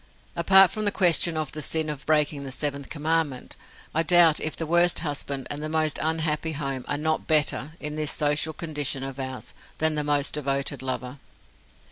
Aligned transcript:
Apart 0.35 0.71
from 0.71 0.83
the 0.85 0.91
question 0.91 1.37
of 1.37 1.51
the 1.51 1.61
sin 1.61 1.87
of 1.87 2.07
breaking 2.07 2.43
the 2.43 2.51
seventh 2.51 2.89
commandment, 2.89 3.55
I 3.93 4.01
doubt 4.01 4.39
if 4.39 4.57
the 4.57 4.65
worst 4.65 4.97
husband 5.05 5.45
and 5.51 5.61
the 5.61 5.69
most 5.69 5.99
unhappy 6.01 6.53
home 6.53 6.85
are 6.87 6.97
not 6.97 7.27
better, 7.27 7.73
in 7.79 7.97
this 7.97 8.11
social 8.11 8.51
condition 8.51 9.03
of 9.03 9.19
ours, 9.19 9.53
than 9.77 9.93
the 9.93 10.03
most 10.03 10.33
devoted 10.33 10.81
lover. 10.81 11.19